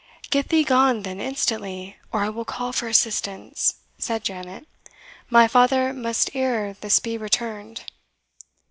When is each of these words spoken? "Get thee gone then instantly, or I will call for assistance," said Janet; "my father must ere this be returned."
"Get 0.31 0.49
thee 0.49 0.63
gone 0.63 1.03
then 1.03 1.21
instantly, 1.21 1.95
or 2.11 2.23
I 2.23 2.29
will 2.29 2.43
call 2.43 2.73
for 2.73 2.87
assistance," 2.87 3.75
said 3.99 4.23
Janet; 4.23 4.67
"my 5.29 5.47
father 5.47 5.93
must 5.93 6.31
ere 6.33 6.73
this 6.81 6.97
be 6.97 7.19
returned." 7.19 7.83